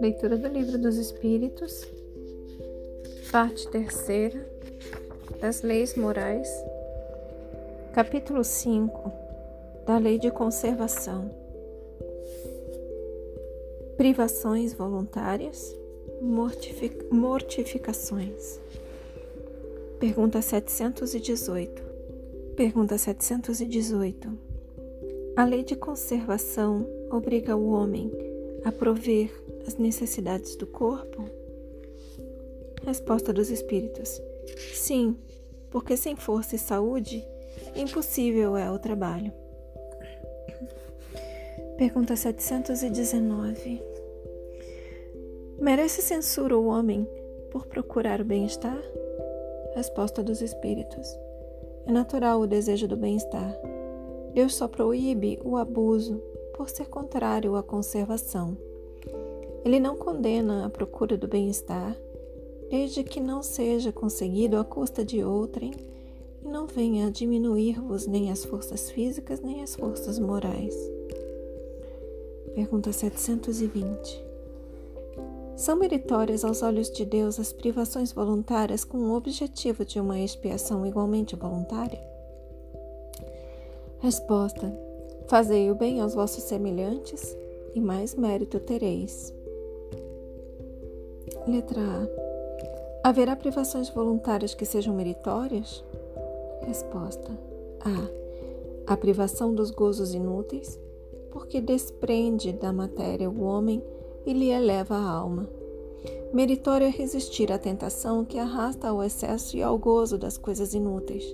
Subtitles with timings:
[0.00, 1.86] Leitura do Livro dos Espíritos,
[3.32, 4.46] parte terceira,
[5.40, 6.48] das Leis Morais,
[7.94, 9.12] capítulo 5,
[9.86, 11.30] da Lei de Conservação.
[13.96, 15.74] Privações voluntárias,
[16.20, 18.60] mortific mortificações.
[19.98, 21.82] Pergunta 718.
[22.54, 24.45] Pergunta 718.
[25.36, 28.10] A lei de conservação obriga o homem
[28.64, 29.30] a prover
[29.66, 31.26] as necessidades do corpo?
[32.82, 34.18] Resposta dos Espíritos:
[34.72, 35.14] Sim,
[35.70, 37.22] porque sem força e saúde,
[37.76, 39.30] impossível é o trabalho.
[41.76, 43.82] Pergunta 719.
[45.60, 47.06] Merece censura o homem
[47.50, 48.82] por procurar o bem-estar?
[49.74, 51.06] Resposta dos Espíritos:
[51.84, 53.75] É natural o desejo do bem-estar.
[54.36, 56.20] Deus só proíbe o abuso
[56.54, 58.54] por ser contrário à conservação.
[59.64, 61.96] Ele não condena a procura do bem-estar,
[62.68, 65.72] desde que não seja conseguido à custa de outrem
[66.44, 70.76] e não venha a diminuir-vos nem as forças físicas nem as forças morais.
[72.54, 74.22] Pergunta 720.
[75.56, 80.84] São meritórias aos olhos de Deus as privações voluntárias com o objetivo de uma expiação
[80.84, 82.15] igualmente voluntária?
[83.98, 84.72] Resposta:
[85.26, 87.36] Fazei o bem aos vossos semelhantes
[87.74, 89.34] e mais mérito tereis.
[91.46, 93.08] Letra A.
[93.08, 95.82] Haverá privações voluntárias que sejam meritórias?
[96.66, 97.30] Resposta:
[97.80, 98.92] A.
[98.92, 100.78] A privação dos gozos inúteis,
[101.30, 103.82] porque desprende da matéria o homem
[104.26, 105.48] e lhe eleva a alma.
[106.32, 111.24] Meritório é resistir à tentação que arrasta ao excesso e ao gozo das coisas inúteis.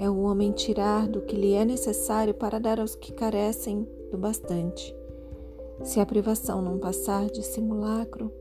[0.00, 4.16] É o homem tirar do que lhe é necessário para dar aos que carecem do
[4.16, 4.96] bastante.
[5.84, 8.32] Se a privação não passar de simulacro,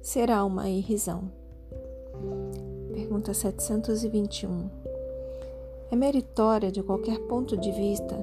[0.00, 1.30] será uma irrisão.
[2.90, 4.70] Pergunta 721.
[5.90, 8.16] É meritória, de qualquer ponto de vista,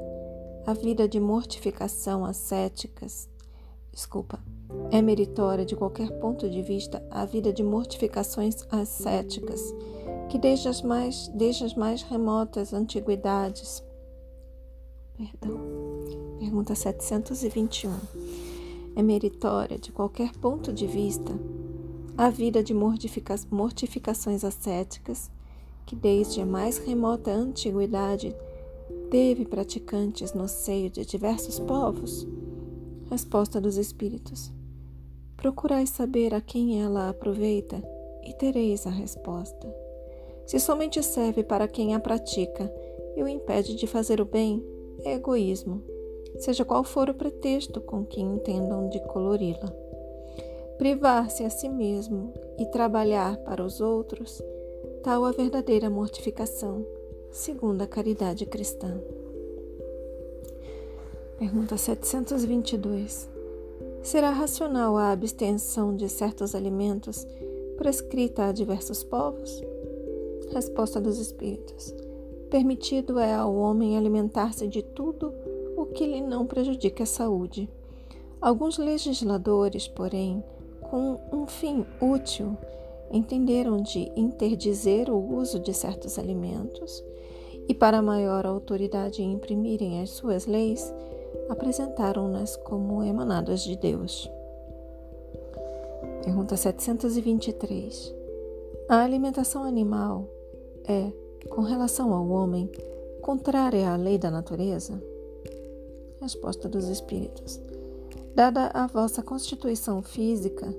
[0.66, 3.30] a vida de mortificação ascéticas.
[3.92, 4.40] Desculpa.
[4.90, 9.72] É meritória, de qualquer ponto de vista, a vida de mortificações ascéticas,
[10.32, 13.84] que desde as mais, desde as mais remotas antiguidades.
[15.18, 15.60] Perdão.
[16.40, 17.92] Pergunta 721.
[18.96, 21.34] É meritória, de qualquer ponto de vista,
[22.18, 25.30] a vida de mortifica mortificações ascéticas,
[25.86, 28.34] que desde a mais remota antiguidade
[29.10, 32.26] teve praticantes no seio de diversos povos?
[33.10, 34.50] Resposta dos Espíritos:
[35.36, 37.84] Procurai saber a quem ela aproveita
[38.24, 39.81] e tereis a resposta.
[40.52, 42.70] Se somente serve para quem a pratica
[43.16, 44.62] e o impede de fazer o bem,
[45.06, 45.82] é egoísmo,
[46.40, 49.74] seja qual for o pretexto com que entendam de colori-la.
[50.78, 54.44] Privar-se a si mesmo e trabalhar para os outros,
[55.02, 56.86] tal a verdadeira mortificação,
[57.32, 59.00] segundo a caridade cristã.
[61.40, 63.30] Pergunta 722.
[64.04, 67.26] Será racional a abstenção de certos alimentos
[67.78, 69.71] prescrita a diversos povos?
[70.54, 71.96] Resposta dos Espíritos.
[72.50, 75.34] Permitido é ao homem alimentar-se de tudo
[75.78, 77.70] o que lhe não prejudique a saúde.
[78.42, 80.44] Alguns legisladores, porém,
[80.82, 82.58] com um fim útil,
[83.10, 87.02] entenderam de interdizer o uso de certos alimentos
[87.70, 90.94] e, para maior autoridade em imprimirem as suas leis,
[91.48, 94.30] apresentaram-nas como emanadas de Deus.
[96.26, 98.14] Pergunta 723.
[98.90, 100.28] A alimentação animal
[100.88, 101.12] é,
[101.50, 102.70] com relação ao homem,
[103.22, 105.02] contrária à lei da natureza?
[106.22, 107.60] Resposta dos Espíritos.
[108.36, 110.74] Dada a vossa constituição física,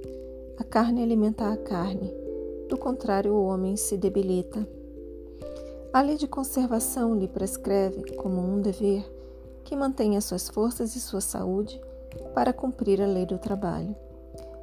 [0.58, 2.22] a carne alimenta a carne,
[2.72, 4.66] do contrário, o homem se debilita.
[5.92, 9.04] A lei de conservação lhe prescreve, como um dever,
[9.62, 11.78] que mantenha suas forças e sua saúde
[12.34, 13.94] para cumprir a lei do trabalho.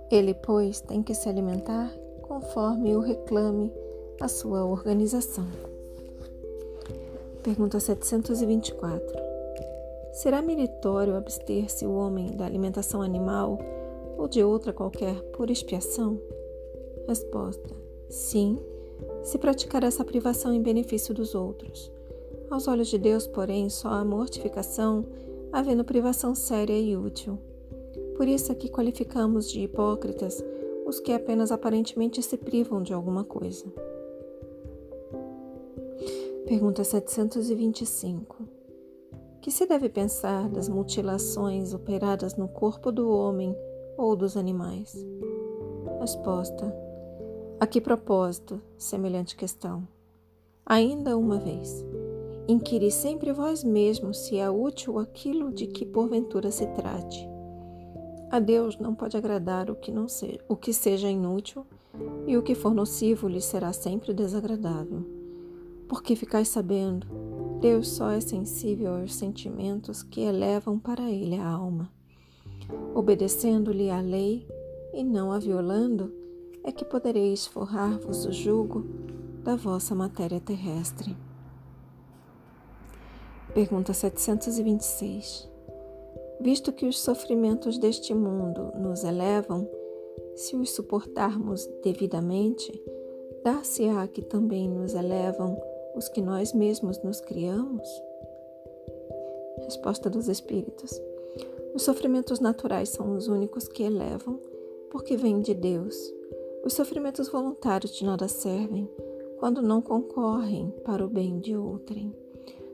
[0.09, 1.93] Ele, pois, tem que se alimentar
[2.23, 3.71] conforme o reclame
[4.19, 5.47] a sua organização.
[7.41, 9.01] Pergunta 724.
[10.11, 13.57] Será meritório abster-se o homem da alimentação animal
[14.17, 16.19] ou de outra qualquer por expiação?
[17.07, 17.69] Resposta:
[18.09, 18.59] Sim,
[19.23, 21.89] se praticar essa privação em benefício dos outros.
[22.49, 25.05] Aos olhos de Deus, porém, só há mortificação,
[25.51, 27.39] havendo privação séria e útil.
[28.17, 30.43] Por isso é que qualificamos de hipócritas
[30.85, 33.63] os que apenas aparentemente se privam de alguma coisa.
[36.49, 38.35] Pergunta 725.
[39.39, 43.55] Que se deve pensar das mutilações operadas no corpo do homem
[43.95, 44.97] ou dos animais?
[46.01, 46.75] Resposta:
[47.59, 49.87] A que propósito semelhante questão?
[50.65, 51.85] Ainda uma vez,
[52.47, 57.29] inquiri sempre vós mesmos se é útil aquilo de que porventura se trate.
[58.31, 61.63] A Deus não pode agradar o que, não seja, o que seja inútil,
[62.25, 65.18] e o que for nocivo lhe será sempre desagradável.
[65.89, 67.07] Porque ficais sabendo,
[67.59, 71.91] Deus só é sensível aos sentimentos que elevam para ele a alma.
[72.93, 74.47] Obedecendo-lhe à lei
[74.93, 76.13] e não a violando,
[76.63, 78.85] é que podereis forrar-vos o jugo
[79.43, 81.17] da vossa matéria terrestre.
[83.53, 85.49] Pergunta 726.
[86.39, 89.67] Visto que os sofrimentos deste mundo nos elevam,
[90.35, 92.71] se os suportarmos devidamente,
[93.43, 95.59] dar-se-á que também nos elevam
[95.99, 97.85] os que nós mesmos nos criamos?
[99.65, 100.89] Resposta dos Espíritos.
[101.75, 104.39] Os sofrimentos naturais são os únicos que elevam,
[104.89, 105.95] porque vêm de Deus.
[106.63, 108.89] Os sofrimentos voluntários de nada servem,
[109.39, 112.15] quando não concorrem para o bem de outrem.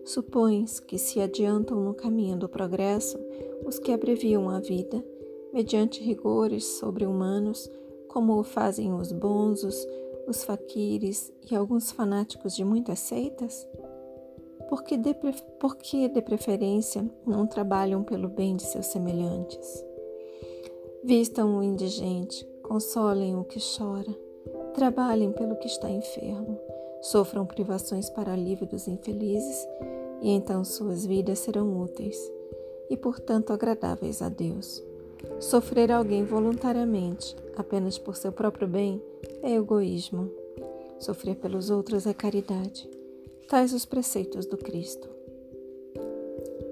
[0.03, 3.17] Supões que se adiantam no caminho do progresso
[3.65, 5.03] os que abreviam a vida,
[5.51, 7.71] mediante rigores sobre-humanos,
[8.07, 9.75] como o fazem os bonzos,
[10.27, 13.67] os faquires e alguns fanáticos de muitas seitas?
[14.69, 15.15] Porque de,
[15.59, 19.85] porque de preferência não trabalham pelo bem de seus semelhantes?
[21.03, 24.11] Vistam o indigente, consolem o que chora,
[24.73, 26.59] trabalhem pelo que está enfermo,
[27.01, 29.67] sofram privações para alívio dos infelizes,
[30.21, 32.17] e então suas vidas serão úteis
[32.89, 34.83] e, portanto, agradáveis a Deus.
[35.39, 39.01] Sofrer alguém voluntariamente, apenas por seu próprio bem,
[39.41, 40.31] é egoísmo.
[40.99, 42.89] Sofrer pelos outros é caridade.
[43.47, 45.07] Tais os preceitos do Cristo.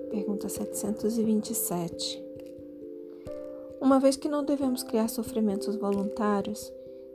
[0.09, 2.23] Pergunta 727.
[3.79, 6.71] Uma vez que não devemos criar sofrimentos voluntários,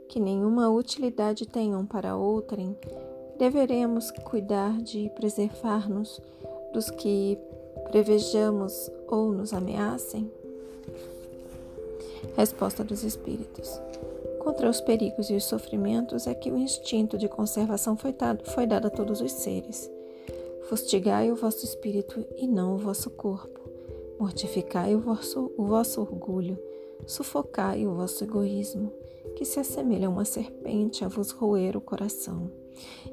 [0.07, 2.77] que nenhuma utilidade tenham para outrem,
[3.37, 6.21] deveremos cuidar de preservar-nos
[6.73, 7.37] dos que
[7.89, 10.31] prevejamos ou nos ameacem?
[12.35, 13.79] Resposta dos Espíritos.
[14.39, 18.65] Contra os perigos e os sofrimentos é que o instinto de conservação foi dado, foi
[18.65, 19.89] dado a todos os seres.
[20.69, 23.59] Fustigai o vosso espírito e não o vosso corpo.
[24.19, 26.57] Mortificai o vosso, o vosso orgulho.
[27.07, 28.91] Sufocai o vosso egoísmo,
[29.35, 32.51] que se assemelha a uma serpente a vos roer o coração.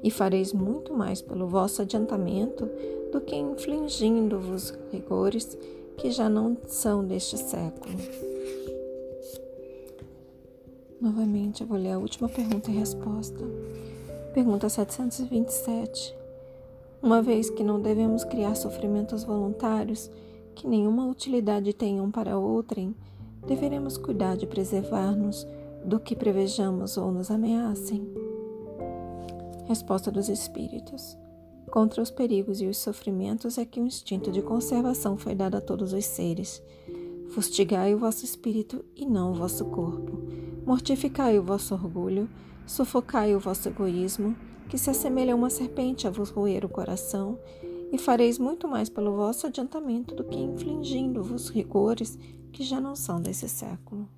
[0.03, 2.69] E fareis muito mais pelo vosso adiantamento
[3.13, 5.57] do que infligindo-vos rigores
[5.97, 8.36] que já não são deste século.
[11.01, 13.45] Novamente, eu vou ler a última pergunta e resposta.
[14.33, 16.17] Pergunta 727.
[17.03, 20.11] Uma vez que não devemos criar sofrimentos voluntários
[20.55, 22.97] que nenhuma utilidade tenham para outrem,
[23.47, 25.47] deveremos cuidar de preservar-nos
[25.85, 28.09] do que prevejamos ou nos ameacem.
[29.67, 31.17] Resposta dos Espíritos.
[31.71, 35.61] Contra os perigos e os sofrimentos é que o instinto de conservação foi dado a
[35.61, 36.63] todos os seres.
[37.31, 40.23] Fustigai o vosso espírito e não o vosso corpo.
[40.65, 42.29] Mortificai o vosso orgulho,
[42.67, 44.37] sufocai o vosso egoísmo,
[44.69, 47.39] que se assemelha a uma serpente a vos roer o coração,
[47.93, 52.19] e fareis muito mais pelo vosso adiantamento do que infligindo-vos rigores
[52.53, 54.09] que já não são desse século.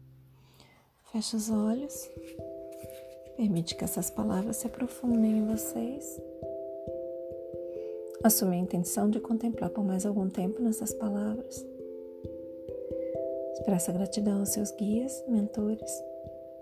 [1.13, 2.09] Feche os olhos.
[3.37, 6.21] Permite que essas palavras se aprofundem em vocês.
[8.23, 11.65] Assume a intenção de contemplar por mais algum tempo nessas palavras.
[13.69, 15.93] Expressa gratidão aos seus guias, mentores,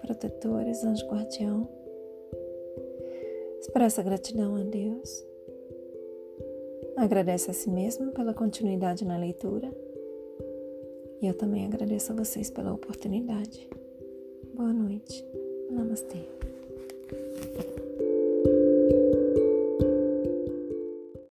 [0.01, 1.69] protetores, anjo guardião.
[3.61, 5.25] Expressa gratidão a Deus.
[6.97, 9.73] Agradece a si mesmo pela continuidade na leitura.
[11.23, 13.71] E eu também agradeço a vocês pela oportunidade.
[14.53, 15.25] Boa noite.
[15.71, 16.27] Namastê.